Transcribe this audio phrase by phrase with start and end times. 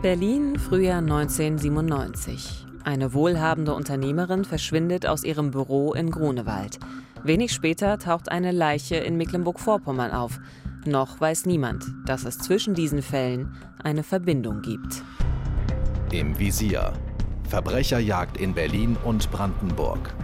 [0.00, 2.66] Berlin, Frühjahr 1997.
[2.84, 6.78] Eine wohlhabende Unternehmerin verschwindet aus ihrem Büro in Grunewald.
[7.24, 10.38] Wenig später taucht eine Leiche in Mecklenburg-Vorpommern auf.
[10.86, 15.02] Noch weiß niemand, dass es zwischen diesen Fällen eine Verbindung gibt.
[16.12, 16.92] Im Visier.
[17.48, 20.14] Verbrecherjagd in Berlin und Brandenburg.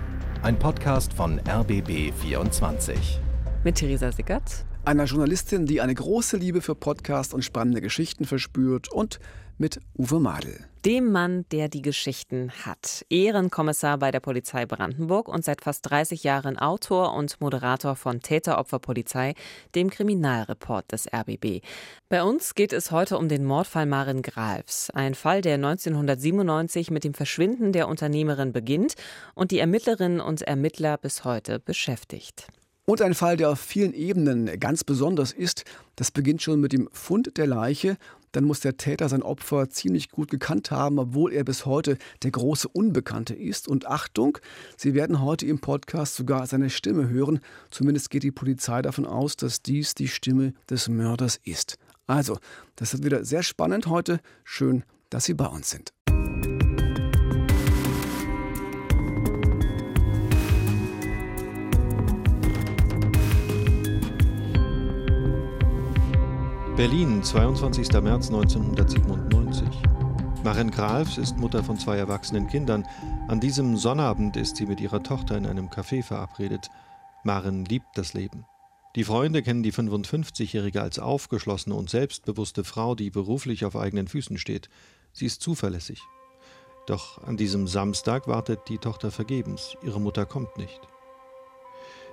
[0.44, 3.18] Ein Podcast von RBB 24.
[3.64, 4.66] Mit Theresa Sickert.
[4.86, 9.18] Einer Journalistin, die eine große Liebe für Podcasts und spannende Geschichten verspürt und
[9.58, 10.66] mit Uwe Madel.
[10.84, 13.06] Dem Mann, der die Geschichten hat.
[13.08, 19.34] Ehrenkommissar bei der Polizei Brandenburg und seit fast 30 Jahren Autor und Moderator von Täteropferpolizei,
[19.74, 21.62] dem Kriminalreport des RBB.
[22.10, 24.90] Bei uns geht es heute um den Mordfall Maren Gralfs.
[24.90, 28.94] Ein Fall, der 1997 mit dem Verschwinden der Unternehmerin beginnt
[29.34, 32.48] und die Ermittlerinnen und Ermittler bis heute beschäftigt.
[32.86, 35.64] Und ein Fall, der auf vielen Ebenen ganz besonders ist,
[35.96, 37.96] das beginnt schon mit dem Fund der Leiche.
[38.32, 42.32] Dann muss der Täter sein Opfer ziemlich gut gekannt haben, obwohl er bis heute der
[42.32, 43.68] große Unbekannte ist.
[43.68, 44.36] Und Achtung,
[44.76, 47.40] Sie werden heute im Podcast sogar seine Stimme hören.
[47.70, 51.78] Zumindest geht die Polizei davon aus, dass dies die Stimme des Mörders ist.
[52.06, 52.38] Also,
[52.76, 54.20] das wird wieder sehr spannend heute.
[54.42, 55.94] Schön, dass Sie bei uns sind.
[66.76, 67.92] Berlin, 22.
[68.02, 69.68] März 1997.
[70.42, 72.84] Maren Gralfs ist Mutter von zwei erwachsenen Kindern.
[73.28, 76.70] An diesem Sonnabend ist sie mit ihrer Tochter in einem Café verabredet.
[77.22, 78.44] Maren liebt das Leben.
[78.96, 84.36] Die Freunde kennen die 55-Jährige als aufgeschlossene und selbstbewusste Frau, die beruflich auf eigenen Füßen
[84.36, 84.68] steht.
[85.12, 86.02] Sie ist zuverlässig.
[86.88, 89.76] Doch an diesem Samstag wartet die Tochter vergebens.
[89.84, 90.80] Ihre Mutter kommt nicht.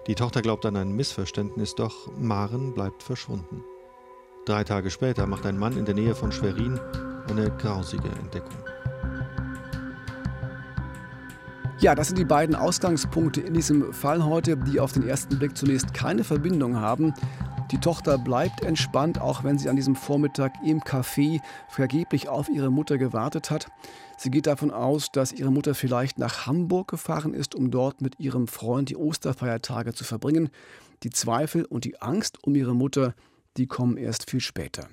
[0.05, 3.63] Die Tochter glaubt an ein Missverständnis, doch Maren bleibt verschwunden.
[4.45, 6.79] Drei Tage später macht ein Mann in der Nähe von Schwerin
[7.29, 8.57] eine grausige Entdeckung.
[11.79, 15.55] Ja, das sind die beiden Ausgangspunkte in diesem Fall heute, die auf den ersten Blick
[15.55, 17.13] zunächst keine Verbindung haben.
[17.71, 21.39] Die Tochter bleibt entspannt, auch wenn sie an diesem Vormittag im Café
[21.69, 23.67] vergeblich auf ihre Mutter gewartet hat.
[24.17, 28.19] Sie geht davon aus, dass ihre Mutter vielleicht nach Hamburg gefahren ist, um dort mit
[28.19, 30.49] ihrem Freund die Osterfeiertage zu verbringen.
[31.03, 33.13] Die Zweifel und die Angst um ihre Mutter
[33.57, 34.87] die kommen erst viel später.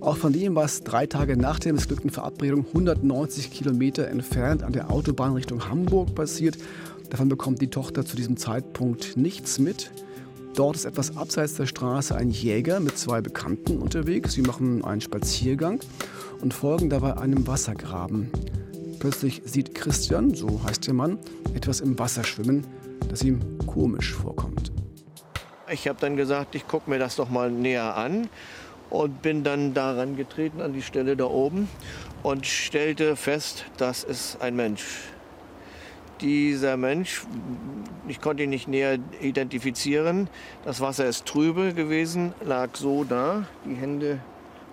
[0.00, 4.90] Auch von dem, was drei Tage nach der missglückten Verabredung 190 Kilometer entfernt an der
[4.90, 6.58] Autobahn Richtung Hamburg passiert,
[7.10, 9.90] davon bekommt die Tochter zu diesem Zeitpunkt nichts mit.
[10.54, 14.34] Dort ist etwas abseits der Straße ein Jäger mit zwei Bekannten unterwegs.
[14.34, 15.80] Sie machen einen Spaziergang
[16.40, 18.30] und folgen dabei einem Wassergraben.
[18.98, 21.18] Plötzlich sieht Christian, so heißt der Mann,
[21.54, 22.66] etwas im Wasser schwimmen,
[23.08, 24.72] das ihm komisch vorkommt.
[25.70, 28.28] Ich habe dann gesagt, ich gucke mir das doch mal näher an
[28.90, 31.68] und bin dann daran getreten an die Stelle da oben
[32.22, 34.84] und stellte fest, das ist ein Mensch.
[36.20, 37.22] Dieser Mensch,
[38.08, 40.28] ich konnte ihn nicht näher identifizieren.
[40.64, 44.18] Das Wasser ist trübe gewesen, lag so da, die Hände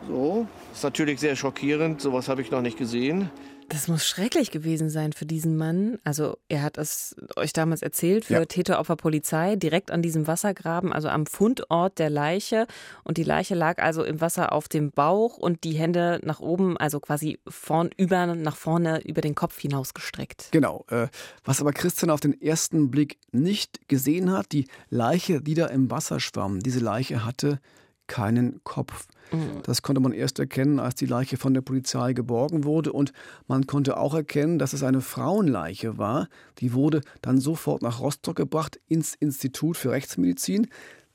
[0.08, 0.46] so.
[0.70, 3.30] Das ist natürlich sehr schockierend, sowas habe ich noch nicht gesehen.
[3.72, 5.98] Das muss schrecklich gewesen sein für diesen Mann.
[6.04, 8.46] Also er hat es euch damals erzählt, für ja.
[8.46, 12.68] Täteropferpolizei, direkt an diesem Wassergraben, also am Fundort der Leiche.
[13.04, 16.76] Und die Leiche lag also im Wasser auf dem Bauch und die Hände nach oben,
[16.78, 20.50] also quasi vorn über, nach vorne über den Kopf hinausgestreckt.
[20.52, 20.86] Genau.
[20.90, 21.08] Äh,
[21.46, 25.90] was aber Christian auf den ersten Blick nicht gesehen hat, die Leiche, die da im
[25.90, 27.60] Wasser schwamm, diese Leiche hatte
[28.08, 29.08] keinen Kopf.
[29.32, 29.64] Mhm.
[29.64, 32.94] Das konnte man erst erkennen, als die Leiche von der Polizei geborgen wurde.
[32.94, 33.14] Und
[33.48, 36.28] man konnte auch erkennen, dass es eine Frauenleiche war.
[36.60, 40.68] Die wurde dann sofort nach Rostock gebracht, ins Institut für Rechtsmedizin.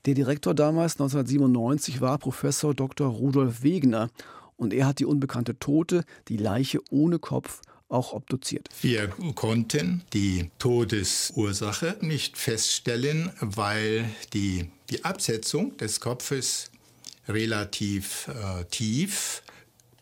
[0.05, 3.07] Der Direktor damals, 1997, war Professor Dr.
[3.07, 4.09] Rudolf Wegener.
[4.55, 8.69] Und er hat die unbekannte Tote, die Leiche ohne Kopf, auch obduziert.
[8.81, 16.71] Wir konnten die Todesursache nicht feststellen, weil die, die Absetzung des Kopfes
[17.27, 19.43] relativ äh, tief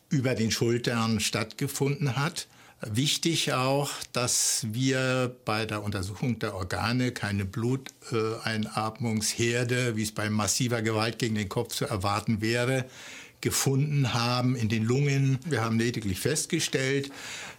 [0.10, 2.48] über den Schultern stattgefunden hat.
[2.82, 10.82] Wichtig auch, dass wir bei der Untersuchung der Organe keine Bluteinatmungsherde, wie es bei massiver
[10.82, 12.86] Gewalt gegen den Kopf zu erwarten wäre,
[13.42, 15.40] gefunden haben in den Lungen.
[15.46, 17.12] Wir haben lediglich festgestellt,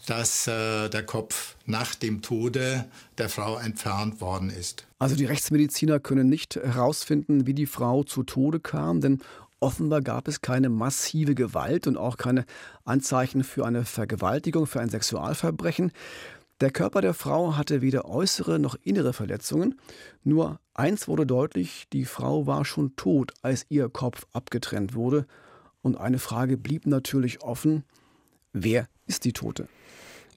[0.06, 2.86] dass äh, der Kopf nach dem Tode
[3.19, 4.86] der Frau entfernt worden ist.
[4.98, 9.20] Also die Rechtsmediziner können nicht herausfinden, wie die Frau zu Tode kam, denn
[9.66, 12.44] Offenbar gab es keine massive Gewalt und auch keine
[12.84, 15.90] Anzeichen für eine Vergewaltigung, für ein Sexualverbrechen.
[16.60, 19.74] Der Körper der Frau hatte weder äußere noch innere Verletzungen.
[20.22, 25.26] Nur eins wurde deutlich, die Frau war schon tot, als ihr Kopf abgetrennt wurde.
[25.82, 27.82] Und eine Frage blieb natürlich offen.
[28.52, 29.66] wer ist die Tote?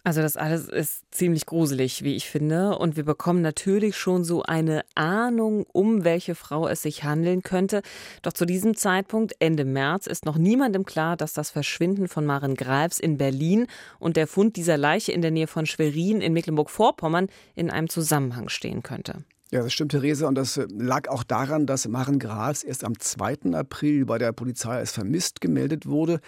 [0.10, 2.80] Also das alles ist ziemlich gruselig, wie ich finde.
[2.80, 7.84] Und wir bekommen natürlich schon so eine Ahnung, um welche Frau es sich handeln könnte.
[8.24, 12.56] Doch zu diesem Zeitpunkt, Ende März, ist noch niemandem klar, dass das Verschwinden von Maren
[12.56, 13.68] Greifs in Berlin
[14.00, 18.50] und der Fund dieser Leiche in der Nähe von Schwerin in Mecklenburg-Vorpommern in einem Zusammenhang
[18.50, 19.24] stehen könnte.
[19.52, 20.28] Ja, das stimmt, Therese.
[20.28, 23.54] Und das lag auch daran, dass Maren Grafs erst am 2.
[23.54, 26.20] April bei der Polizei als vermisst gemeldet wurde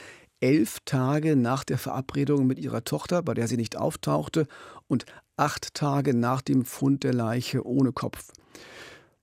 [0.41, 4.47] elf Tage nach der Verabredung mit ihrer Tochter, bei der sie nicht auftauchte,
[4.87, 5.05] und
[5.37, 8.31] acht Tage nach dem Fund der Leiche ohne Kopf.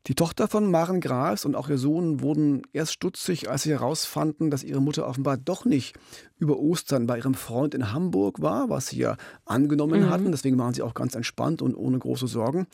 [0.07, 4.51] Die Tochter von Maren Grafs und auch ihr Sohn wurden erst stutzig, als sie herausfanden,
[4.51, 5.99] dass ihre Mutter offenbar doch nicht
[6.39, 10.09] über Ostern bei ihrem Freund in Hamburg war, was sie ja angenommen mhm.
[10.11, 10.31] hatten.
[10.31, 12.67] Deswegen waren sie auch ganz entspannt und ohne große Sorgen.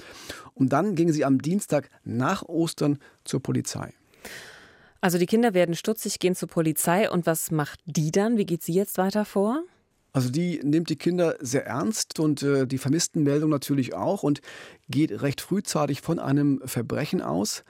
[0.52, 3.94] Und dann gingen sie am Dienstag nach Ostern zur Polizei.
[5.04, 8.38] Also die Kinder werden stutzig, gehen zur Polizei und was macht die dann?
[8.38, 9.62] Wie geht sie jetzt weiter vor?
[10.14, 14.40] Also die nimmt die Kinder sehr ernst und äh, die Vermisstenmeldung natürlich auch und
[14.88, 17.64] geht recht frühzeitig von einem Verbrechen aus.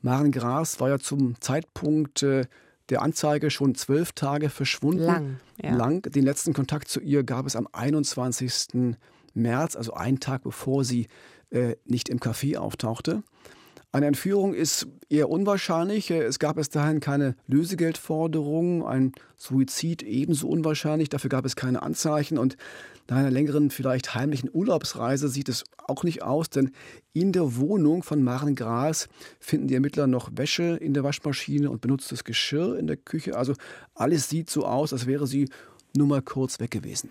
[0.00, 2.46] Maren Gras war ja zum Zeitpunkt äh,
[2.88, 5.02] der Anzeige schon zwölf Tage verschwunden.
[5.02, 5.76] Lang, ja.
[5.76, 6.10] Lang.
[6.10, 8.96] Den letzten Kontakt zu ihr gab es am 21.
[9.34, 11.08] März, also einen Tag bevor sie
[11.50, 13.24] äh, nicht im Café auftauchte.
[13.90, 16.10] Eine Entführung ist eher unwahrscheinlich.
[16.10, 21.08] Es gab bis dahin keine Lösegeldforderung, ein Suizid ebenso unwahrscheinlich.
[21.08, 22.56] Dafür gab es keine Anzeichen und
[23.08, 26.72] nach einer längeren, vielleicht heimlichen Urlaubsreise sieht es auch nicht aus, denn
[27.14, 29.08] in der Wohnung von Maren Gras
[29.40, 33.36] finden die Ermittler noch Wäsche in der Waschmaschine und benutztes Geschirr in der Küche.
[33.38, 33.54] Also
[33.94, 35.48] alles sieht so aus, als wäre sie
[35.96, 37.08] nur mal kurz weg gewesen.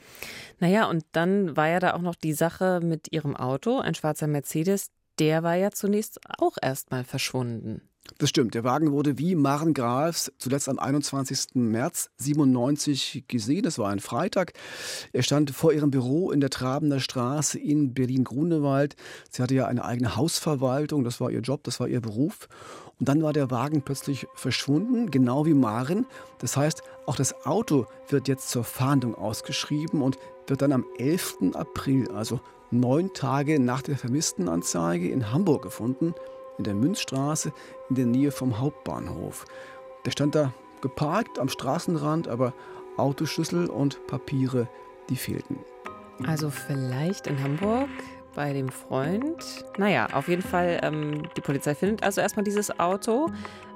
[0.60, 4.28] Naja, und dann war ja da auch noch die Sache mit ihrem Auto, ein schwarzer
[4.28, 7.82] Mercedes, der war ja zunächst auch erstmal verschwunden.
[8.18, 8.54] Das stimmt.
[8.56, 11.56] Der Wagen wurde wie Maren Grafs zuletzt am 21.
[11.56, 13.64] März 97 gesehen.
[13.64, 14.54] Das war ein Freitag.
[15.14, 18.96] Er stand vor ihrem Büro in der Trabener Straße in Berlin-Grunewald.
[19.30, 21.04] Sie hatte ja eine eigene Hausverwaltung.
[21.04, 22.48] Das war ihr Job, das war ihr Beruf.
[23.00, 26.08] Und dann war der Wagen plötzlich verschwunden, genau wie Maren.
[26.40, 30.18] Das heißt, auch das Auto wird jetzt zur Fahndung ausgeschrieben und
[30.48, 31.54] wird dann am 11.
[31.54, 32.40] April, also
[32.72, 36.14] neun Tage nach der Vermisstenanzeige in Hamburg gefunden,
[36.58, 37.54] in der Münzstraße
[37.90, 39.46] in der Nähe vom Hauptbahnhof.
[40.06, 42.54] Der stand da geparkt am Straßenrand, aber
[42.98, 44.68] Autoschlüssel und Papiere,
[45.10, 45.60] die fehlten.
[46.26, 47.90] Also vielleicht in Hamburg
[48.36, 49.66] bei dem Freund.
[49.78, 53.30] Naja, auf jeden Fall, ähm, die Polizei findet also erstmal dieses Auto.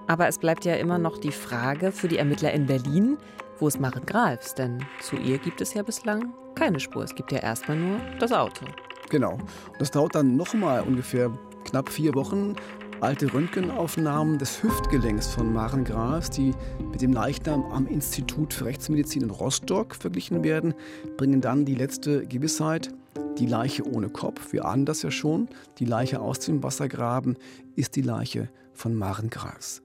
[0.07, 3.17] Aber es bleibt ja immer noch die Frage für die Ermittler in Berlin,
[3.61, 4.55] wo ist Maren Grafs?
[4.55, 7.03] Denn zu ihr gibt es ja bislang keine Spur.
[7.03, 8.65] Es gibt ja erstmal nur das Auto.
[9.09, 9.37] Genau.
[9.79, 11.31] Das dauert dann nochmal ungefähr
[11.65, 12.55] knapp vier Wochen.
[13.01, 16.53] Alte Röntgenaufnahmen des Hüftgelenks von Maren Grafs, die
[16.91, 20.73] mit dem Leichnam am Institut für Rechtsmedizin in Rostock verglichen werden,
[21.17, 22.89] bringen dann die letzte Gewissheit.
[23.37, 25.47] Die Leiche ohne Kopf, wir ahnen das ja schon,
[25.79, 27.37] die Leiche aus dem Wassergraben
[27.75, 29.81] ist die Leiche von Maren Grafs.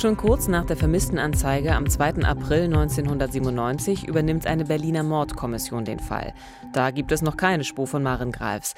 [0.00, 2.24] Schon kurz nach der Vermisstenanzeige am 2.
[2.24, 6.32] April 1997 übernimmt eine Berliner Mordkommission den Fall.
[6.72, 8.74] Da gibt es noch keine Spur von Maren Greifs.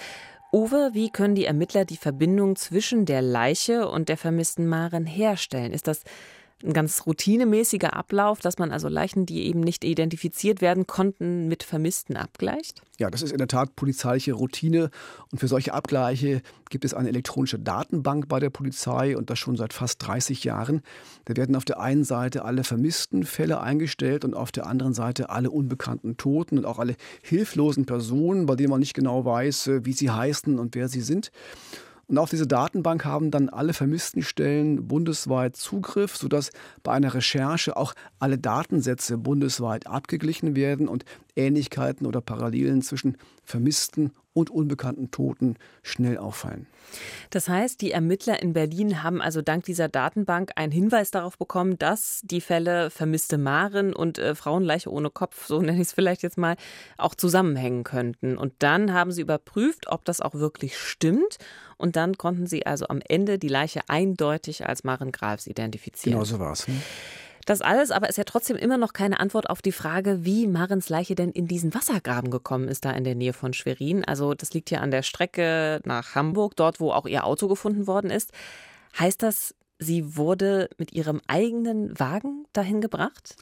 [0.52, 5.73] Uwe, wie können die Ermittler die Verbindung zwischen der Leiche und der vermissten Maren herstellen?
[5.73, 6.02] Ist das
[6.64, 11.62] ein ganz routinemäßiger Ablauf, dass man also Leichen, die eben nicht identifiziert werden konnten, mit
[11.62, 12.83] Vermissten abgleicht?
[12.99, 14.90] Ja, das ist in der Tat polizeiliche Routine.
[15.31, 19.57] Und für solche Abgleiche gibt es eine elektronische Datenbank bei der Polizei und das schon
[19.57, 20.83] seit fast 30 Jahren.
[21.25, 25.31] Da werden auf der einen Seite alle vermissten Fälle eingestellt und auf der anderen Seite
[25.31, 29.85] alle unbekannten Toten und auch alle hilflosen Personen, bei denen man nicht genau weiß, äh,
[29.85, 31.33] wie sie heißen und wer sie sind.
[32.09, 36.50] Und auf diese Datenbank haben dann alle vermissten Stellen bundesweit Zugriff, sodass
[36.82, 40.88] bei einer Recherche auch alle Datensätze bundesweit abgeglichen werden.
[40.88, 41.04] Und
[41.36, 46.66] Ähnlichkeiten oder Parallelen zwischen vermissten und unbekannten Toten schnell auffallen.
[47.30, 51.78] Das heißt, die Ermittler in Berlin haben also dank dieser Datenbank einen Hinweis darauf bekommen,
[51.78, 56.22] dass die Fälle vermisste Maren und äh, Frauenleiche ohne Kopf, so nenne ich es vielleicht
[56.22, 56.56] jetzt mal,
[56.96, 58.38] auch zusammenhängen könnten.
[58.38, 61.38] Und dann haben sie überprüft, ob das auch wirklich stimmt.
[61.76, 66.14] Und dann konnten sie also am Ende die Leiche eindeutig als Maren Grafs identifizieren.
[66.14, 66.66] Genau so war es.
[66.66, 66.80] Hm?
[67.44, 70.88] Das alles aber ist ja trotzdem immer noch keine Antwort auf die Frage, wie Marens
[70.88, 74.04] Leiche denn in diesen Wassergraben gekommen ist, da in der Nähe von Schwerin.
[74.04, 77.87] Also das liegt ja an der Strecke nach Hamburg, dort wo auch ihr Auto gefunden
[77.87, 78.30] worden ist.
[78.99, 83.34] Heißt das, sie wurde mit ihrem eigenen Wagen dahin gebracht?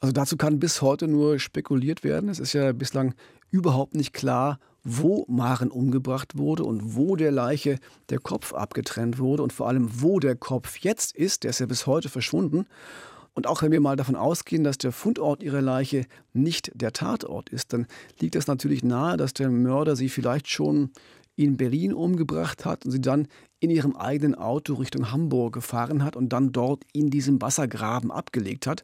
[0.00, 2.28] Also dazu kann bis heute nur spekuliert werden.
[2.28, 3.14] Es ist ja bislang
[3.50, 7.78] überhaupt nicht klar, wo Maren umgebracht wurde und wo der Leiche
[8.10, 11.42] der Kopf abgetrennt wurde und vor allem, wo der Kopf jetzt ist.
[11.42, 12.66] Der ist ja bis heute verschwunden.
[13.38, 17.50] Und auch wenn wir mal davon ausgehen, dass der Fundort ihrer Leiche nicht der Tatort
[17.50, 17.86] ist, dann
[18.18, 20.90] liegt es natürlich nahe, dass der Mörder sie vielleicht schon
[21.36, 23.28] in Berlin umgebracht hat und sie dann
[23.60, 28.66] in ihrem eigenen Auto Richtung Hamburg gefahren hat und dann dort in diesem Wassergraben abgelegt
[28.66, 28.82] hat.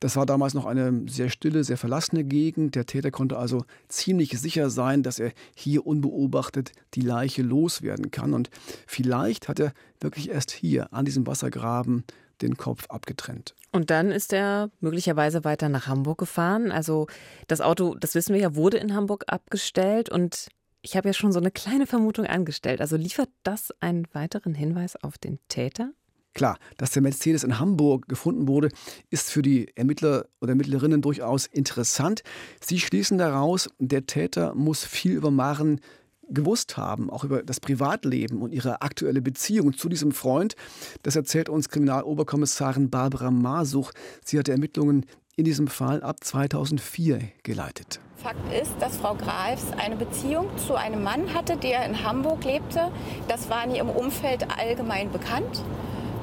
[0.00, 2.74] Das war damals noch eine sehr stille, sehr verlassene Gegend.
[2.74, 8.32] Der Täter konnte also ziemlich sicher sein, dass er hier unbeobachtet die Leiche loswerden kann.
[8.32, 8.48] Und
[8.86, 12.04] vielleicht hat er wirklich erst hier an diesem Wassergraben
[12.40, 13.54] den Kopf abgetrennt.
[13.72, 16.72] Und dann ist er möglicherweise weiter nach Hamburg gefahren.
[16.72, 17.06] Also
[17.46, 20.48] das Auto, das wissen wir ja, wurde in Hamburg abgestellt und
[20.82, 22.80] ich habe ja schon so eine kleine Vermutung angestellt.
[22.80, 25.92] Also liefert das einen weiteren Hinweis auf den Täter?
[26.34, 28.68] Klar, dass der Mercedes in Hamburg gefunden wurde,
[29.10, 32.22] ist für die Ermittler oder Ermittlerinnen durchaus interessant.
[32.60, 35.80] Sie schließen daraus, der Täter muss viel über Maren
[36.28, 40.54] gewusst haben, auch über das Privatleben und ihre aktuelle Beziehung zu diesem Freund.
[41.02, 43.92] Das erzählt uns Kriminaloberkommissarin Barbara Masuch.
[44.24, 45.06] Sie hat Ermittlungen
[45.36, 48.00] in diesem Fall ab 2004 geleitet.
[48.16, 52.92] Fakt ist, dass Frau Grafs eine Beziehung zu einem Mann hatte, der in Hamburg lebte.
[53.28, 55.62] Das war in ihrem Umfeld allgemein bekannt.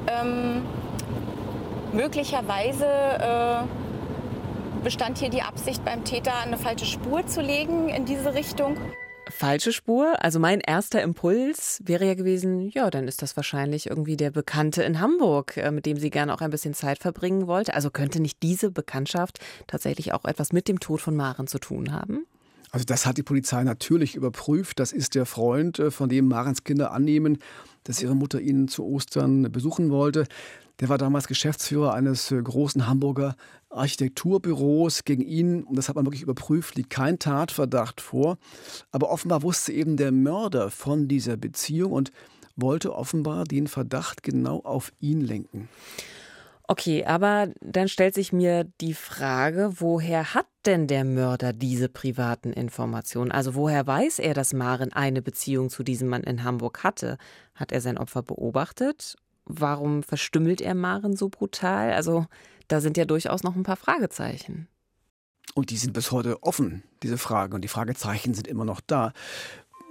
[0.08, 0.62] Ähm,
[1.92, 8.34] möglicherweise äh, bestand hier die Absicht beim Täter, eine falsche Spur zu legen in diese
[8.34, 8.76] Richtung.
[9.30, 10.14] Falsche Spur?
[10.20, 14.82] Also mein erster Impuls wäre ja gewesen, ja, dann ist das wahrscheinlich irgendwie der Bekannte
[14.82, 17.74] in Hamburg, äh, mit dem sie gerne auch ein bisschen Zeit verbringen wollte.
[17.74, 21.92] Also könnte nicht diese Bekanntschaft tatsächlich auch etwas mit dem Tod von Maren zu tun
[21.92, 22.26] haben?
[22.70, 24.78] Also das hat die Polizei natürlich überprüft.
[24.78, 27.38] Das ist der Freund, äh, von dem Marens Kinder annehmen,
[27.84, 30.26] dass ihre Mutter ihn zu Ostern besuchen wollte.
[30.80, 33.34] Der war damals Geschäftsführer eines äh, großen Hamburger
[33.70, 35.04] Architekturbüros.
[35.04, 38.38] Gegen ihn, und das hat man wirklich überprüft, liegt kein Tatverdacht vor.
[38.90, 42.12] Aber offenbar wusste eben der Mörder von dieser Beziehung und
[42.54, 45.68] wollte offenbar den Verdacht genau auf ihn lenken.
[46.70, 52.52] Okay, aber dann stellt sich mir die Frage, woher hat denn der Mörder diese privaten
[52.52, 53.32] Informationen?
[53.32, 57.16] Also woher weiß er, dass Maren eine Beziehung zu diesem Mann in Hamburg hatte?
[57.54, 59.16] Hat er sein Opfer beobachtet?
[59.46, 61.94] Warum verstümmelt er Maren so brutal?
[61.94, 62.26] Also
[62.68, 64.68] da sind ja durchaus noch ein paar Fragezeichen.
[65.54, 67.54] Und die sind bis heute offen, diese Fragen.
[67.54, 69.14] Und die Fragezeichen sind immer noch da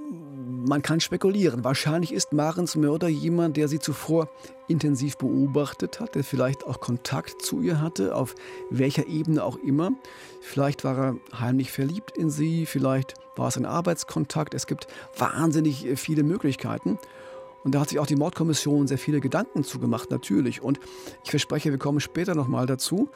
[0.10, 1.64] man kann spekulieren.
[1.64, 4.30] Wahrscheinlich ist Marens Mörder jemand, der sie zuvor
[4.68, 8.36] intensiv beobachtet hat, der vielleicht auch Kontakt zu ihr hatte, auf
[8.70, 9.92] welcher Ebene auch immer.
[10.42, 14.54] Vielleicht war er heimlich verliebt in sie, vielleicht war es ein Arbeitskontakt.
[14.54, 14.88] Es gibt
[15.18, 17.00] wahnsinnig viele Möglichkeiten.
[17.64, 20.62] Und da hat sich auch die Mordkommission sehr viele Gedanken zugemacht, natürlich.
[20.62, 20.80] Und
[21.24, 23.10] ich verspreche, wir kommen später nochmal dazu.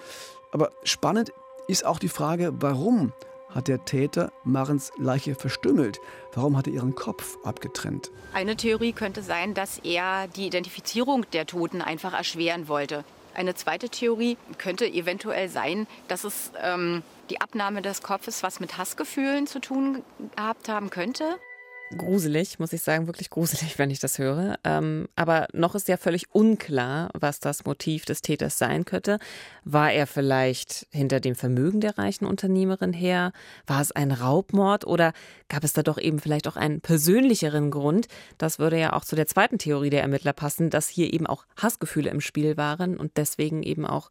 [0.51, 1.31] Aber spannend
[1.67, 3.13] ist auch die Frage, warum
[3.53, 5.99] hat der Täter Marens Leiche verstümmelt?
[6.33, 8.11] Warum hat er ihren Kopf abgetrennt?
[8.33, 13.03] Eine Theorie könnte sein, dass er die Identifizierung der Toten einfach erschweren wollte.
[13.33, 18.77] Eine zweite Theorie könnte eventuell sein, dass es ähm, die Abnahme des Kopfes was mit
[18.77, 20.03] Hassgefühlen zu tun
[20.35, 21.37] gehabt haben könnte
[21.97, 24.57] gruselig, muss ich sagen, wirklich gruselig, wenn ich das höre.
[24.63, 29.19] Ähm, aber noch ist ja völlig unklar, was das Motiv des Täters sein könnte.
[29.63, 33.31] War er vielleicht hinter dem Vermögen der reichen Unternehmerin her?
[33.67, 35.13] War es ein Raubmord oder
[35.49, 38.07] gab es da doch eben vielleicht auch einen persönlicheren Grund?
[38.37, 41.45] Das würde ja auch zu der zweiten Theorie der Ermittler passen, dass hier eben auch
[41.57, 44.09] Hassgefühle im Spiel waren und deswegen eben auch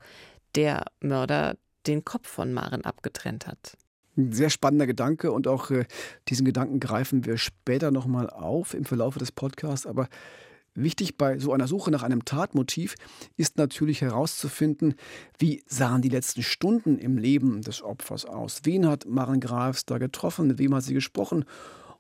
[0.55, 1.57] der Mörder
[1.87, 3.77] den Kopf von Maren abgetrennt hat.
[4.17, 5.85] Ein sehr spannender Gedanke und auch äh,
[6.29, 9.87] diesen Gedanken greifen wir später nochmal auf im Verlauf des Podcasts.
[9.87, 10.09] Aber
[10.75, 12.97] wichtig bei so einer Suche nach einem Tatmotiv
[13.37, 14.95] ist natürlich herauszufinden,
[15.39, 18.61] wie sahen die letzten Stunden im Leben des Opfers aus?
[18.65, 20.49] Wen hat Maren Grafs da getroffen?
[20.49, 21.45] Mit wem hat sie gesprochen?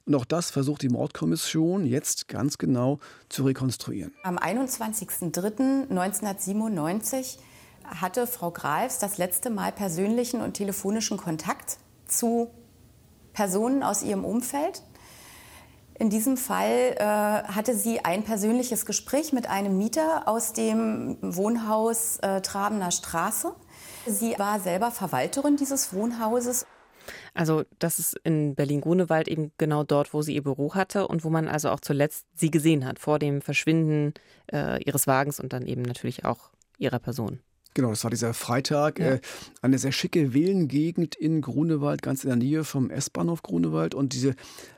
[0.06, 2.98] Und auch das versucht die Mordkommission jetzt ganz genau
[3.28, 4.12] zu rekonstruieren.
[4.24, 7.38] Am 21.03.1997
[7.84, 11.78] hatte Frau Greifs das letzte Mal persönlichen und telefonischen Kontakt
[12.10, 12.50] zu
[13.32, 14.82] Personen aus ihrem Umfeld.
[15.98, 22.16] In diesem Fall äh, hatte sie ein persönliches Gespräch mit einem Mieter aus dem Wohnhaus
[22.22, 23.54] äh, Trabener Straße.
[24.06, 26.64] Sie war selber Verwalterin dieses Wohnhauses.
[27.34, 31.28] Also das ist in Berlin-Grunewald eben genau dort, wo sie ihr Büro hatte und wo
[31.28, 34.14] man also auch zuletzt sie gesehen hat, vor dem Verschwinden
[34.52, 37.40] äh, ihres Wagens und dann eben natürlich auch ihrer Person.
[37.74, 38.98] Genau, das war dieser Freitag.
[38.98, 39.12] Ja.
[39.14, 39.20] Äh,
[39.62, 43.94] eine sehr schicke Villengegend in Grunewald, ganz in der Nähe vom S-Bahnhof Grunewald.
[43.94, 44.34] Und diese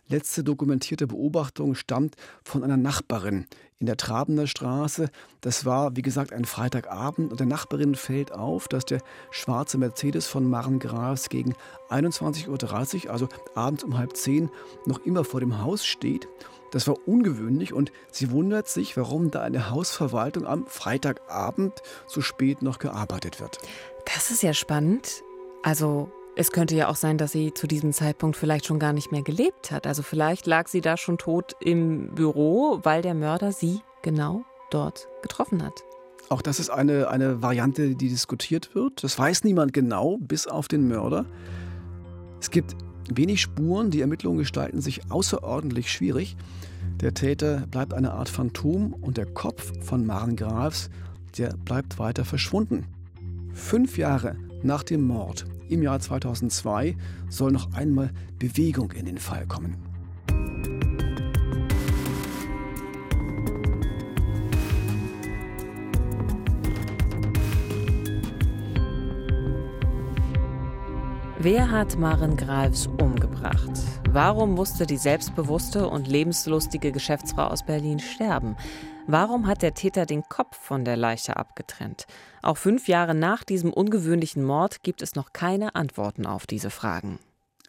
[0.08, 3.46] letzte dokumentierte Beobachtung stammt von einer Nachbarin
[3.78, 5.10] in der Trabener Straße.
[5.40, 7.32] Das war, wie gesagt, ein Freitagabend.
[7.32, 11.54] Und der Nachbarin fällt auf, dass der schwarze Mercedes von Maren Grafs gegen
[11.88, 14.50] 21.30 Uhr, also abends um halb zehn,
[14.86, 16.28] noch immer vor dem Haus steht.
[16.72, 22.62] Das war ungewöhnlich und sie wundert sich, warum da eine Hausverwaltung am Freitagabend so spät
[22.62, 23.58] noch gearbeitet wird.
[24.12, 25.22] Das ist ja spannend.
[25.62, 29.12] Also es könnte ja auch sein, dass sie zu diesem Zeitpunkt vielleicht schon gar nicht
[29.12, 29.86] mehr gelebt hat.
[29.86, 35.08] Also vielleicht lag sie da schon tot im Büro, weil der Mörder sie genau dort
[35.20, 35.84] getroffen hat.
[36.30, 39.04] Auch das ist eine, eine Variante, die diskutiert wird.
[39.04, 41.26] Das weiß niemand genau, bis auf den Mörder.
[42.40, 42.74] Es gibt
[43.08, 46.36] Wenig Spuren, die Ermittlungen gestalten sich außerordentlich schwierig.
[47.00, 50.90] Der Täter bleibt eine Art Phantom und der Kopf von Maren Grafs,
[51.38, 52.86] der bleibt weiter verschwunden.
[53.52, 56.96] Fünf Jahre nach dem Mord im Jahr 2002
[57.28, 59.91] soll noch einmal Bewegung in den Fall kommen.
[71.44, 73.72] Wer hat Maren Greifs umgebracht?
[74.10, 78.54] Warum musste die selbstbewusste und lebenslustige Geschäftsfrau aus Berlin sterben?
[79.08, 82.06] Warum hat der Täter den Kopf von der Leiche abgetrennt?
[82.42, 87.18] Auch fünf Jahre nach diesem ungewöhnlichen Mord gibt es noch keine Antworten auf diese Fragen.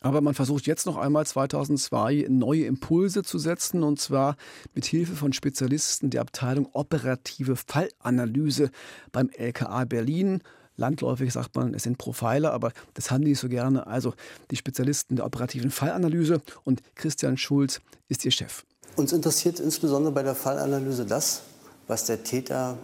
[0.01, 4.35] Aber man versucht jetzt noch einmal 2002 neue Impulse zu setzen und zwar
[4.75, 8.69] mit Hilfe von Spezialisten der Abteilung Operative Fallanalyse
[9.11, 10.43] beim LKA Berlin
[10.77, 13.87] Landläufig sagt man, es sind Profiler, aber das haben die nicht so gerne.
[13.87, 14.13] Also
[14.51, 18.63] die Spezialisten der operativen Fallanalyse und Christian Schulz ist ihr Chef.
[18.95, 21.43] Uns interessiert insbesondere bei der Fallanalyse das,
[21.87, 22.77] was der Täter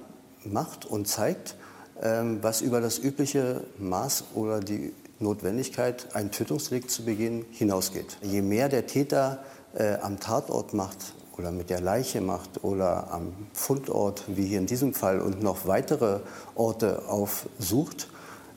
[0.44, 1.56] macht und zeigt,
[2.02, 8.18] ähm, was über das übliche Maß oder die Notwendigkeit, ein Tötungsdelikt zu begehen, hinausgeht.
[8.22, 9.44] Je mehr der Täter
[9.76, 14.66] äh, am Tatort macht, oder mit der Leiche macht oder am Fundort, wie hier in
[14.66, 16.20] diesem Fall, und noch weitere
[16.54, 18.10] Orte aufsucht,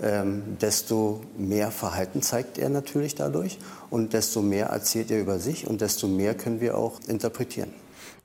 [0.02, 5.68] ähm, desto mehr Verhalten zeigt er natürlich dadurch und desto mehr erzählt er über sich
[5.68, 7.72] und desto mehr können wir auch interpretieren.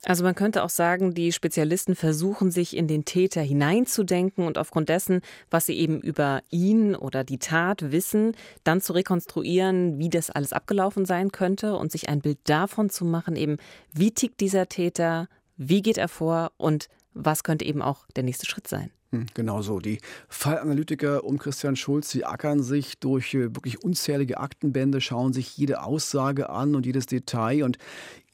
[0.04, 4.88] Also man könnte auch sagen, die Spezialisten versuchen sich in den Täter hineinzudenken und aufgrund
[4.88, 10.30] dessen, was sie eben über ihn oder die Tat wissen, dann zu rekonstruieren, wie das
[10.30, 13.56] alles abgelaufen sein könnte und sich ein Bild davon zu machen, eben
[13.92, 18.46] wie tickt dieser Täter, wie geht er vor und was könnte eben auch der nächste
[18.46, 18.92] Schritt sein.
[19.10, 19.78] Hm, genau so.
[19.78, 25.56] Die Fallanalytiker um Christian Schulz, sie ackern sich durch äh, wirklich unzählige Aktenbände, schauen sich
[25.56, 27.78] jede Aussage an und jedes Detail und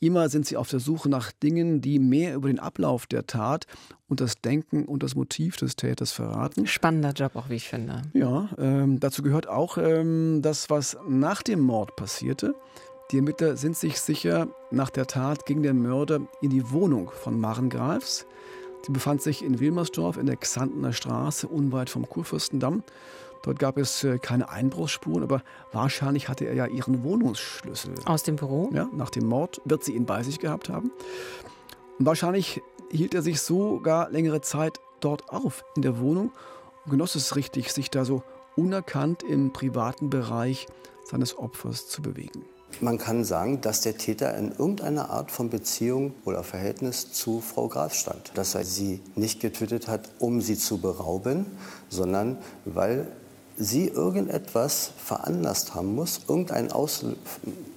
[0.00, 3.66] immer sind sie auf der Suche nach Dingen, die mehr über den Ablauf der Tat
[4.08, 6.66] und das Denken und das Motiv des Täters verraten.
[6.66, 8.02] Spannender Job auch, wie ich finde.
[8.12, 12.54] Ja, ähm, dazu gehört auch ähm, das, was nach dem Mord passierte.
[13.12, 17.38] Die Ermittler sind sich sicher, nach der Tat ging der Mörder in die Wohnung von
[17.38, 18.26] Maren Grafs.
[18.86, 22.82] Die befand sich in Wilmersdorf in der Xantener Straße, unweit vom Kurfürstendamm.
[23.42, 25.42] Dort gab es äh, keine Einbruchsspuren, aber
[25.72, 27.94] wahrscheinlich hatte er ja ihren Wohnungsschlüssel.
[28.06, 28.70] Aus dem Büro?
[28.72, 30.90] Ja, nach dem Mord wird sie ihn bei sich gehabt haben.
[31.98, 36.32] Und wahrscheinlich hielt er sich sogar längere Zeit dort auf, in der Wohnung,
[36.84, 38.22] und genoss es richtig, sich da so
[38.56, 40.66] unerkannt im privaten Bereich
[41.04, 42.44] seines Opfers zu bewegen.
[42.80, 47.68] Man kann sagen, dass der Täter in irgendeiner Art von Beziehung oder Verhältnis zu Frau
[47.68, 48.32] Graf stand.
[48.34, 51.46] Dass er sie nicht getötet hat, um sie zu berauben,
[51.88, 53.06] sondern weil
[53.56, 57.16] sie irgendetwas veranlasst haben muss, irgendeinen Auslöser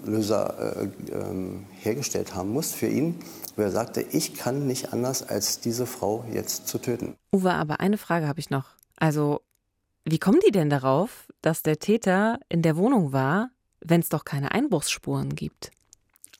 [0.06, 3.20] äh, äh, hergestellt haben muss für ihn,
[3.56, 7.16] wo er sagte, ich kann nicht anders, als diese Frau jetzt zu töten.
[7.32, 8.66] Uwe, aber eine Frage habe ich noch.
[8.98, 9.42] Also,
[10.06, 13.50] wie kommen die denn darauf, dass der Täter in der Wohnung war,
[13.90, 15.72] wenn es doch keine Einbruchsspuren gibt?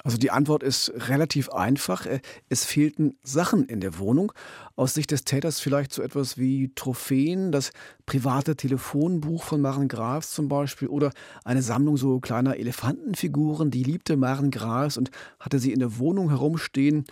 [0.04, 2.06] Also die Antwort ist relativ einfach.
[2.06, 4.32] Äh, es fehlten Sachen in der Wohnung.
[4.76, 7.72] Aus Sicht des Täters vielleicht so etwas wie Trophäen, das
[8.06, 11.12] private Telefonbuch von Maren Grafs zum Beispiel oder
[11.44, 13.72] eine Sammlung so kleiner Elefantenfiguren.
[13.72, 17.06] Die liebte Maren Grafs und hatte sie in der Wohnung herumstehen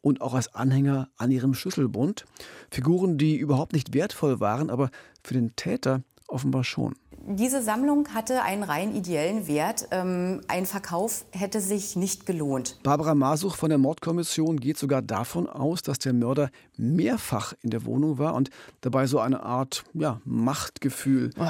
[0.00, 2.24] und auch als Anhänger an ihrem Schlüsselbund.
[2.70, 4.90] Figuren, die überhaupt nicht wertvoll waren, aber
[5.22, 6.94] für den Täter offenbar schon.
[7.26, 9.88] Diese Sammlung hatte einen rein ideellen Wert.
[9.90, 12.78] Ähm, ein Verkauf hätte sich nicht gelohnt.
[12.82, 17.84] Barbara Masuch von der Mordkommission geht sogar davon aus, dass der Mörder mehrfach in der
[17.84, 21.30] Wohnung war und dabei so eine Art ja, Machtgefühl.
[21.38, 21.46] Oh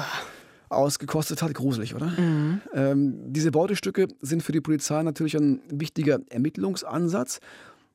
[0.71, 1.53] ausgekostet hat.
[1.53, 2.07] Gruselig, oder?
[2.07, 2.61] Mhm.
[2.73, 7.39] Ähm, diese Beutestücke sind für die Polizei natürlich ein wichtiger Ermittlungsansatz.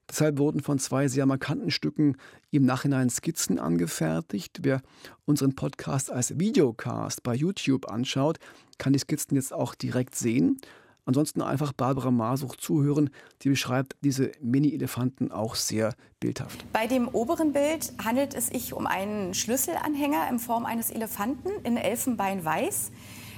[0.09, 2.16] Deshalb wurden von zwei sehr markanten Stücken
[2.51, 4.61] im Nachhinein Skizzen angefertigt.
[4.62, 4.83] Wer
[5.25, 8.38] unseren Podcast als Videocast bei YouTube anschaut,
[8.79, 10.59] kann die Skizzen jetzt auch direkt sehen.
[11.07, 13.11] Ansonsten einfach Barbara Masuch zuhören.
[13.42, 16.64] Die beschreibt diese Mini-Elefanten auch sehr bildhaft.
[16.73, 21.77] Bei dem oberen Bild handelt es sich um einen Schlüsselanhänger in Form eines Elefanten in
[21.77, 22.90] Elfenbeinweiß.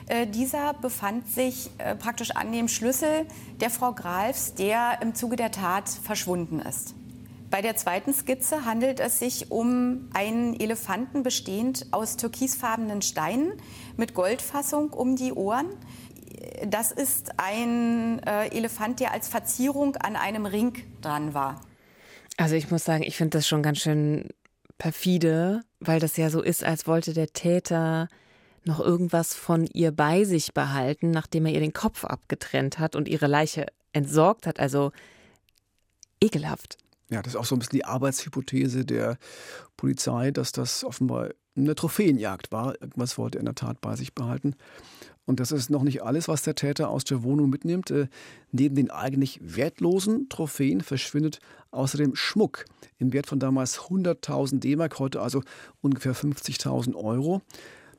[0.09, 3.27] Äh, dieser befand sich äh, praktisch an dem Schlüssel
[3.61, 6.95] der Frau Gralfs, der im Zuge der Tat verschwunden ist.
[7.51, 13.53] Bei der zweiten Skizze handelt es sich um einen Elefanten bestehend aus türkisfarbenen Steinen
[13.97, 15.67] mit Goldfassung um die Ohren.
[16.67, 21.61] Das ist ein äh, Elefant, der als Verzierung an einem Ring dran war.
[22.37, 24.29] Also ich muss sagen, ich finde das schon ganz schön
[24.79, 28.09] perfide, weil das ja so ist, als wollte der Täter
[28.69, 33.09] noch irgendwas von ihr bei sich behalten, nachdem er ihr den Kopf abgetrennt hat und
[33.09, 34.61] ihre Leiche entsorgt hat.
[34.61, 34.93] Also
[36.21, 36.79] ekelhaft.
[37.11, 39.19] Ja, das ist auch so ein bisschen die Arbeitshypothese der
[39.77, 42.81] Polizei, dass das offenbar eine Trophäenjagd war.
[42.81, 44.55] Irgendwas wollte er in der Tat bei sich behalten.
[45.25, 47.91] Und das ist noch nicht alles, was der Täter aus der Wohnung mitnimmt.
[47.91, 48.09] Äh,
[48.51, 52.65] neben den eigentlich wertlosen Trophäen verschwindet außerdem Schmuck
[52.99, 55.43] im Wert von damals 100.000 D-Mark, heute also
[55.83, 57.43] ungefähr 50.000 Euro.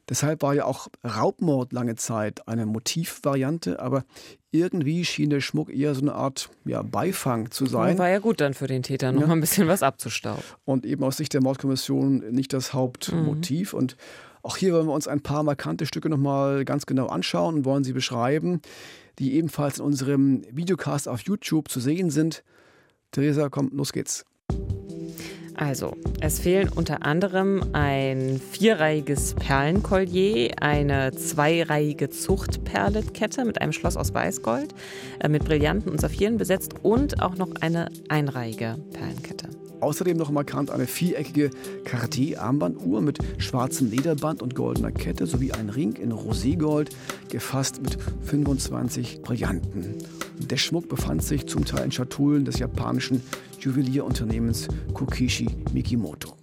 [0.09, 4.03] Deshalb war ja auch Raubmord lange Zeit eine Motivvariante, aber
[4.51, 7.99] irgendwie schien der Schmuck eher so eine Art ja, Beifang zu sein.
[7.99, 9.27] War ja gut dann für den Täter, noch ja.
[9.27, 10.43] mal ein bisschen was abzustauben.
[10.65, 13.73] Und eben aus Sicht der Mordkommission nicht das Hauptmotiv.
[13.73, 13.79] Mhm.
[13.79, 13.97] Und
[14.41, 17.65] auch hier wollen wir uns ein paar markante Stücke noch mal ganz genau anschauen und
[17.65, 18.61] wollen sie beschreiben,
[19.19, 22.43] die ebenfalls in unserem Videocast auf YouTube zu sehen sind.
[23.11, 24.25] Theresa, komm, los geht's.
[25.59, 34.13] Also, es fehlen unter anderem ein vierreihiges Perlenkollier, eine zweireihige Zuchtperletkette mit einem Schloss aus
[34.13, 34.73] Weißgold,
[35.19, 39.58] äh, mit Brillanten und Saphiren besetzt und auch noch eine einreihige Perlenkette.
[39.81, 41.49] Außerdem noch markant eine viereckige
[41.85, 46.89] Cartier-Armbanduhr mit schwarzem Lederband und goldener Kette sowie ein Ring in Roségold,
[47.29, 49.95] gefasst mit 25 Brillanten.
[50.39, 53.21] Der Schmuck befand sich zum Teil in Schatullen des japanischen
[53.59, 56.38] Juwelierunternehmens Kokishi Mikimoto.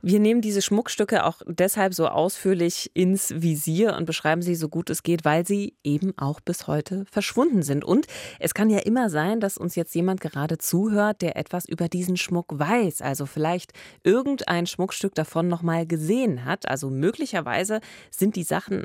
[0.00, 4.90] Wir nehmen diese Schmuckstücke auch deshalb so ausführlich ins Visier und beschreiben sie so gut
[4.90, 7.84] es geht, weil sie eben auch bis heute verschwunden sind.
[7.84, 8.06] Und
[8.38, 12.16] es kann ja immer sein, dass uns jetzt jemand gerade zuhört, der etwas über diesen
[12.16, 13.72] Schmuck weiß, also vielleicht
[14.04, 16.68] irgendein Schmuckstück davon noch mal gesehen hat.
[16.68, 17.80] Also möglicherweise
[18.12, 18.84] sind die Sachen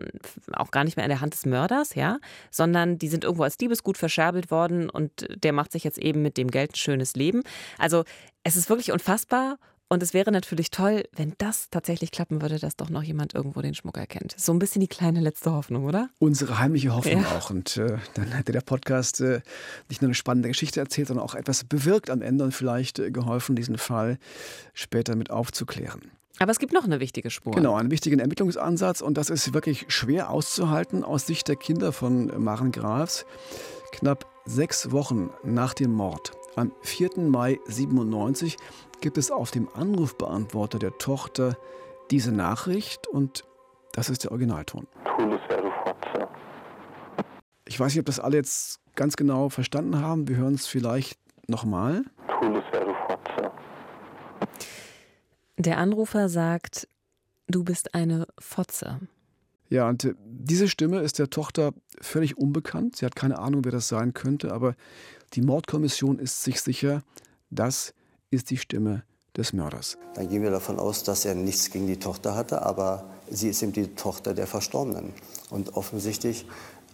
[0.52, 2.18] auch gar nicht mehr in der Hand des Mörders, ja,
[2.50, 6.38] sondern die sind irgendwo als Diebesgut verscherbelt worden und der macht sich jetzt eben mit
[6.38, 7.44] dem Geld ein schönes Leben.
[7.78, 8.04] Also
[8.44, 9.58] es ist wirklich unfassbar
[9.90, 13.62] und es wäre natürlich toll, wenn das tatsächlich klappen würde, dass doch noch jemand irgendwo
[13.62, 14.34] den Schmuck erkennt.
[14.38, 16.10] So ein bisschen die kleine letzte Hoffnung, oder?
[16.20, 17.38] Unsere heimliche Hoffnung ja.
[17.38, 17.50] auch.
[17.50, 19.42] Und äh, dann hätte der Podcast äh,
[19.90, 23.12] nicht nur eine spannende Geschichte erzählt, sondern auch etwas bewirkt am Ende und vielleicht äh,
[23.12, 24.18] geholfen, diesen Fall
[24.74, 26.12] später mit aufzuklären.
[26.40, 27.54] Aber es gibt noch eine wichtige Spur.
[27.54, 29.02] Genau, einen wichtigen Ermittlungsansatz.
[29.02, 33.26] Und das ist wirklich schwer auszuhalten aus Sicht der Kinder von Maren Grafs.
[33.92, 37.12] Knapp sechs Wochen nach dem Mord, am 4.
[37.18, 38.58] Mai 97,
[39.04, 41.58] gibt es auf dem Anrufbeantworter der Tochter
[42.10, 43.44] diese Nachricht und
[43.92, 44.88] das ist der Originalton.
[47.68, 50.30] Ich weiß nicht, ob das alle jetzt ganz genau verstanden haben.
[50.30, 52.06] Wir hören es vielleicht nochmal.
[55.58, 56.88] Der Anrufer sagt,
[57.48, 59.02] du bist eine Fotze.
[59.68, 62.96] Ja, und äh, diese Stimme ist der Tochter völlig unbekannt.
[62.96, 64.76] Sie hat keine Ahnung, wer das sein könnte, aber
[65.34, 67.02] die Mordkommission ist sich sicher,
[67.50, 67.94] das
[68.34, 69.04] ist die Stimme
[69.38, 69.98] des Mörders.
[70.16, 73.64] Dann gehen wir davon aus, dass er nichts gegen die Tochter hatte, aber sie ist
[73.64, 75.14] eben die Tochter der Verstorbenen.
[75.50, 76.46] Und offensichtlich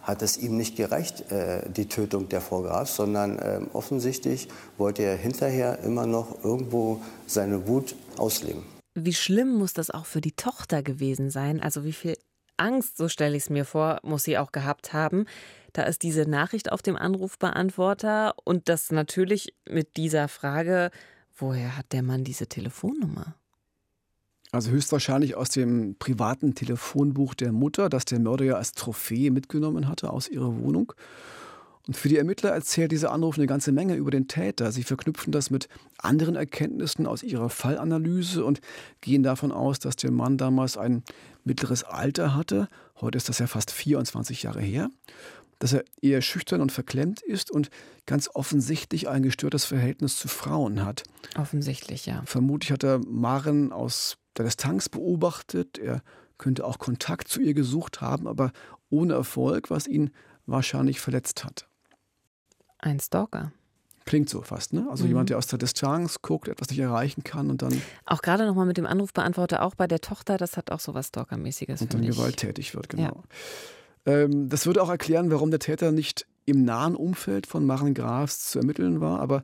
[0.01, 4.47] hat es ihm nicht gereicht, äh, die Tötung der Frau Graf, sondern äh, offensichtlich
[4.77, 8.63] wollte er hinterher immer noch irgendwo seine Wut ausleben.
[8.95, 11.61] Wie schlimm muss das auch für die Tochter gewesen sein?
[11.61, 12.17] Also wie viel
[12.57, 15.25] Angst, so stelle ich es mir vor, muss sie auch gehabt haben.
[15.73, 20.89] Da ist diese Nachricht auf dem Anrufbeantworter und das natürlich mit dieser Frage,
[21.41, 23.35] woher hat der Mann diese Telefonnummer?
[24.51, 29.87] Also höchstwahrscheinlich aus dem privaten Telefonbuch der Mutter, das der Mörder ja als Trophäe mitgenommen
[29.87, 30.93] hatte aus ihrer Wohnung.
[31.87, 34.71] Und für die Ermittler erzählt dieser Anruf eine ganze Menge über den Täter.
[34.71, 38.61] Sie verknüpfen das mit anderen Erkenntnissen aus ihrer Fallanalyse und
[39.01, 41.03] gehen davon aus, dass der Mann damals ein
[41.43, 42.67] mittleres Alter hatte.
[43.01, 44.89] Heute ist das ja fast 24 Jahre her
[45.59, 47.69] dass er eher schüchtern und verklemmt ist und
[48.05, 51.03] ganz offensichtlich ein gestörtes Verhältnis zu Frauen hat.
[51.37, 52.23] Offensichtlich, ja.
[52.25, 55.77] Vermutlich hat er Maren aus der Distanz beobachtet.
[55.77, 56.01] Er
[56.37, 58.51] könnte auch Kontakt zu ihr gesucht haben, aber
[58.89, 60.11] ohne Erfolg, was ihn
[60.45, 61.67] wahrscheinlich verletzt hat.
[62.79, 63.51] Ein Stalker.
[64.05, 64.87] Klingt so fast, ne?
[64.89, 65.09] Also mhm.
[65.09, 67.79] jemand, der aus der Distanz guckt, etwas nicht erreichen kann und dann.
[68.05, 71.09] Auch gerade nochmal mit dem Anrufbeantworter, auch bei der Tochter, das hat auch so was
[71.09, 71.81] Stalkermäßiges.
[71.81, 73.03] Und dann gewalttätig wird, genau.
[73.03, 73.23] Ja.
[74.05, 78.49] Ähm, das würde auch erklären, warum der Täter nicht im nahen Umfeld von Maren Grafs
[78.49, 79.43] zu ermitteln war, aber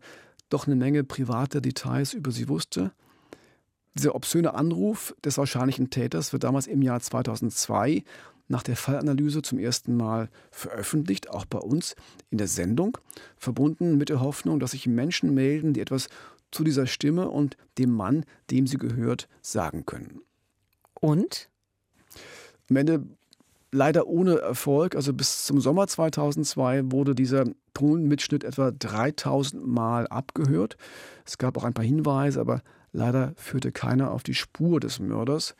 [0.50, 2.92] doch eine Menge privater Details über sie wusste.
[3.94, 8.04] Dieser obszöne Anruf des wahrscheinlichen Täters wird damals im Jahr 2002
[8.48, 11.96] nach der Fallanalyse zum ersten Mal veröffentlicht, auch bei uns
[12.30, 12.98] in der Sendung,
[13.38, 16.10] verbunden mit der Hoffnung, dass sich Menschen melden, die etwas
[16.52, 20.22] zu dieser Stimme und dem Mann, dem sie gehört, sagen können.
[20.94, 21.50] Und?
[22.70, 23.06] Am Ende
[23.76, 24.96] leider ohne Erfolg.
[24.96, 30.78] Also bis zum Sommer 2002 wurde dieser Tonmitschnitt etwa 3000 Mal abgehört.
[31.26, 32.62] Es gab auch ein paar Hinweise, aber
[32.94, 35.56] leider führte keiner auf die Spur des Mörders.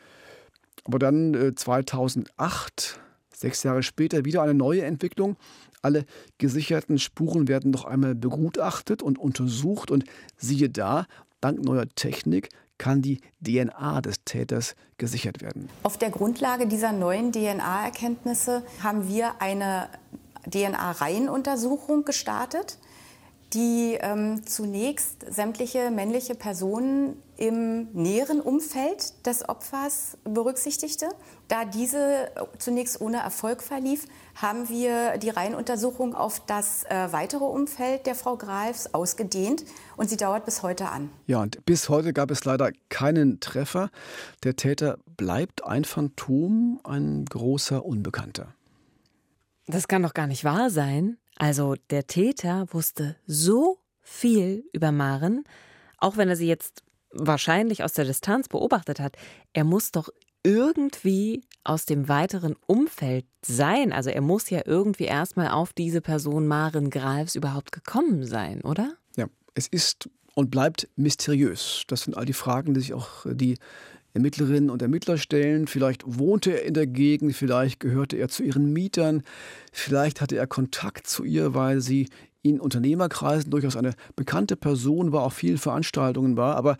[0.84, 3.00] Aber dann äh, 2008,
[3.32, 5.36] sechs Jahre später, wieder eine neue Entwicklung.
[5.82, 6.06] Alle
[6.38, 10.04] gesicherten Spuren werden noch einmal begutachtet und untersucht und
[10.36, 11.06] siehe da,
[11.40, 15.68] dank neuer Technik kann die DNA des Täters gesichert werden.
[15.82, 19.88] Auf der Grundlage dieser neuen DNA-Erkenntnisse haben wir eine
[20.50, 22.78] DNA-Reihenuntersuchung gestartet
[23.52, 31.08] die ähm, zunächst sämtliche männliche Personen im näheren Umfeld des Opfers berücksichtigte.
[31.48, 38.06] Da diese zunächst ohne Erfolg verlief, haben wir die Reihenuntersuchung auf das äh, weitere Umfeld
[38.06, 39.64] der Frau Grafs ausgedehnt
[39.96, 41.10] und sie dauert bis heute an.
[41.26, 43.90] Ja, und bis heute gab es leider keinen Treffer.
[44.42, 48.54] Der Täter bleibt ein Phantom, ein großer Unbekannter.
[49.66, 51.18] Das kann doch gar nicht wahr sein.
[51.36, 55.44] Also der Täter wusste so viel über Maren,
[55.98, 59.16] auch wenn er sie jetzt wahrscheinlich aus der Distanz beobachtet hat.
[59.52, 60.08] Er muss doch
[60.42, 63.92] irgendwie aus dem weiteren Umfeld sein.
[63.92, 68.94] Also er muss ja irgendwie erstmal auf diese Person Maren Gralfs überhaupt gekommen sein, oder?
[69.16, 71.84] Ja, es ist und bleibt mysteriös.
[71.88, 73.58] Das sind all die Fragen, die sich auch die
[74.16, 75.66] Ermittlerinnen und Ermittler stellen.
[75.66, 79.22] Vielleicht wohnte er in der Gegend, vielleicht gehörte er zu ihren Mietern,
[79.72, 82.08] vielleicht hatte er Kontakt zu ihr, weil sie
[82.42, 86.56] in Unternehmerkreisen durchaus eine bekannte Person war, auf vielen Veranstaltungen war.
[86.56, 86.76] Aber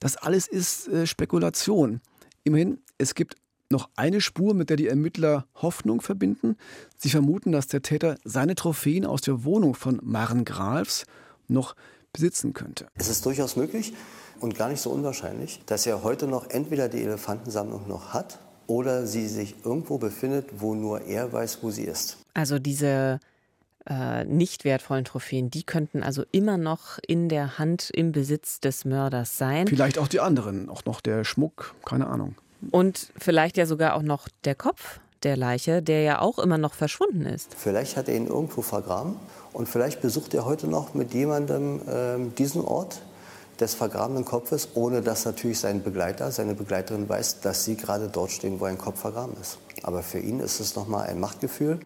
[0.00, 2.00] das alles ist äh, Spekulation.
[2.44, 3.34] Immerhin, es gibt
[3.70, 6.56] noch eine Spur, mit der die Ermittler Hoffnung verbinden.
[6.96, 11.04] Sie vermuten, dass der Täter seine Trophäen aus der Wohnung von Maren Grafs
[11.48, 11.74] noch
[12.14, 12.86] besitzen könnte.
[12.94, 13.92] Es ist durchaus möglich,
[14.40, 19.06] und gar nicht so unwahrscheinlich, dass er heute noch entweder die Elefantensammlung noch hat oder
[19.06, 22.18] sie sich irgendwo befindet, wo nur er weiß, wo sie ist.
[22.34, 23.18] Also diese
[23.88, 28.84] äh, nicht wertvollen Trophäen, die könnten also immer noch in der Hand, im Besitz des
[28.84, 29.66] Mörders sein.
[29.66, 32.34] Vielleicht auch die anderen, auch noch der Schmuck, keine Ahnung.
[32.70, 36.74] Und vielleicht ja sogar auch noch der Kopf der Leiche, der ja auch immer noch
[36.74, 37.54] verschwunden ist.
[37.56, 39.16] Vielleicht hat er ihn irgendwo vergraben
[39.52, 43.00] und vielleicht besucht er heute noch mit jemandem äh, diesen Ort,
[43.60, 48.30] des vergrabenen Kopfes, ohne dass natürlich sein Begleiter, seine Begleiterin weiß, dass sie gerade dort
[48.30, 49.58] stehen, wo ein Kopf vergraben ist.
[49.82, 51.80] Aber für ihn ist es nochmal ein Machtgefühl.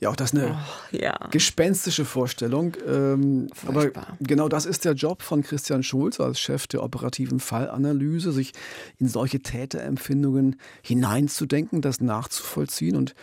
[0.00, 1.28] Ja, auch das eine oh, ja.
[1.30, 2.74] gespenstische Vorstellung.
[2.88, 8.32] Ähm, aber genau das ist der Job von Christian Schulz als Chef der operativen Fallanalyse,
[8.32, 8.52] sich
[8.98, 13.14] in solche Täterempfindungen hineinzudenken, das nachzuvollziehen und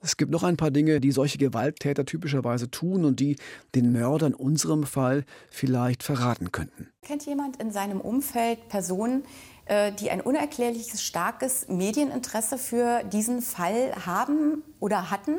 [0.00, 3.36] es gibt noch ein paar Dinge, die solche Gewalttäter typischerweise tun und die
[3.74, 6.88] den Mörder in unserem Fall vielleicht verraten könnten.
[7.02, 9.24] Kennt jemand in seinem Umfeld Personen,
[9.66, 15.38] äh, die ein unerklärliches, starkes Medieninteresse für diesen Fall haben oder hatten?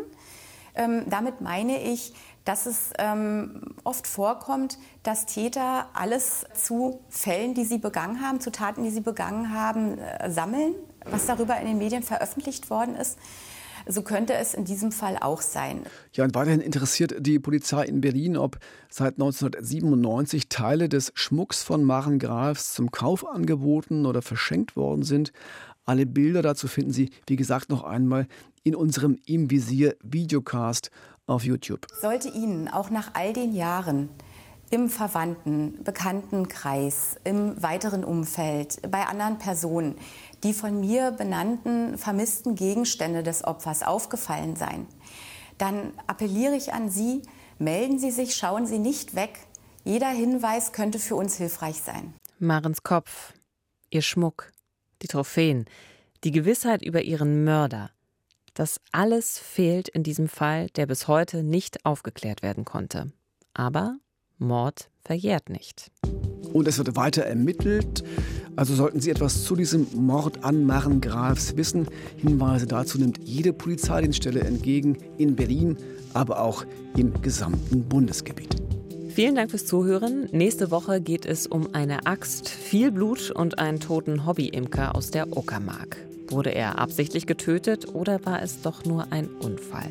[0.75, 2.13] Ähm, damit meine ich,
[2.45, 8.51] dass es ähm, oft vorkommt, dass Täter alles zu Fällen, die sie begangen haben, zu
[8.51, 13.17] Taten, die sie begangen haben, äh, sammeln, was darüber in den Medien veröffentlicht worden ist.
[13.91, 15.81] So könnte es in diesem Fall auch sein.
[16.13, 21.83] Ja, und weiterhin interessiert die Polizei in Berlin, ob seit 1997 Teile des Schmucks von
[21.83, 25.31] Maren Grafs zum Kauf angeboten oder verschenkt worden sind.
[25.85, 28.27] Alle Bilder dazu finden Sie, wie gesagt, noch einmal
[28.63, 30.91] in unserem Im Visier Videocast
[31.25, 31.87] auf YouTube.
[31.99, 34.09] Sollte Ihnen auch nach all den Jahren
[34.71, 39.95] im Verwandten, Bekanntenkreis, im weiteren Umfeld, bei anderen Personen
[40.43, 44.87] die von mir benannten vermissten Gegenstände des Opfers aufgefallen sein,
[45.57, 47.21] dann appelliere ich an Sie,
[47.57, 49.39] melden Sie sich, schauen Sie nicht weg.
[49.83, 52.13] Jeder Hinweis könnte für uns hilfreich sein.
[52.39, 53.33] Marens Kopf,
[53.89, 54.51] ihr Schmuck,
[55.01, 55.65] die Trophäen,
[56.23, 57.91] die Gewissheit über ihren Mörder.
[58.53, 63.11] Das alles fehlt in diesem Fall, der bis heute nicht aufgeklärt werden konnte.
[63.53, 63.97] Aber
[64.37, 65.91] Mord verjährt nicht.
[66.53, 68.03] Und es wird weiter ermittelt.
[68.59, 73.53] Also sollten Sie etwas zu diesem Mord an Maren Grafs wissen, Hinweise dazu nimmt jede
[73.53, 75.77] Polizeidienststelle entgegen in Berlin,
[76.13, 76.65] aber auch
[76.97, 78.57] im gesamten Bundesgebiet.
[79.07, 80.27] Vielen Dank fürs Zuhören.
[80.33, 85.37] Nächste Woche geht es um eine Axt, viel Blut und einen toten Hobbyimker aus der
[85.37, 85.95] Uckermark.
[86.27, 89.89] Wurde er absichtlich getötet oder war es doch nur ein Unfall?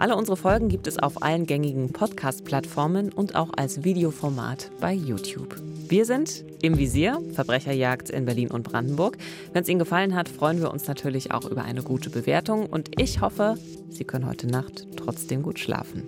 [0.00, 5.54] Alle unsere Folgen gibt es auf allen gängigen Podcast-Plattformen und auch als Videoformat bei YouTube.
[5.88, 9.18] Wir sind im Visier, Verbrecherjagd in Berlin und Brandenburg.
[9.52, 12.98] Wenn es Ihnen gefallen hat, freuen wir uns natürlich auch über eine gute Bewertung und
[12.98, 13.58] ich hoffe,
[13.90, 16.04] Sie können heute Nacht trotzdem gut schlafen.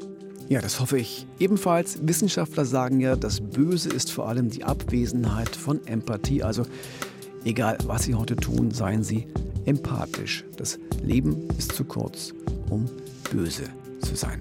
[0.49, 1.99] Ja, das hoffe ich ebenfalls.
[2.01, 6.43] Wissenschaftler sagen ja, das Böse ist vor allem die Abwesenheit von Empathie.
[6.43, 6.63] Also
[7.45, 9.27] egal, was Sie heute tun, seien Sie
[9.67, 10.47] empathisch.
[10.57, 12.33] Das Leben ist zu kurz,
[12.71, 12.87] um
[13.31, 13.65] böse
[14.03, 14.41] zu sein.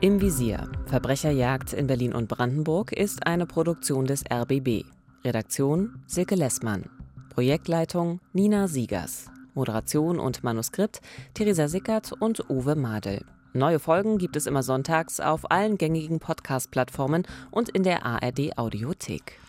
[0.00, 0.70] Im Visier.
[0.86, 4.84] Verbrecherjagd in Berlin und Brandenburg ist eine Produktion des RBB.
[5.24, 6.84] Redaktion Silke Lessmann.
[7.30, 9.26] Projektleitung Nina Siegers.
[9.54, 11.00] Moderation und Manuskript
[11.34, 13.24] Theresa Sickert und Uwe Madel.
[13.58, 19.40] Neue Folgen gibt es immer sonntags auf allen gängigen Podcast-Plattformen und in der ARD Audiothek.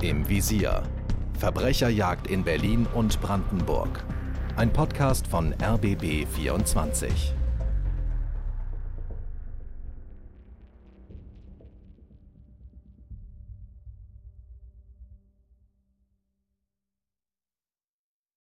[0.00, 0.82] Im Visier.
[1.38, 4.02] Verbrecherjagd in Berlin und Brandenburg.
[4.56, 7.34] Ein Podcast von RBB 24.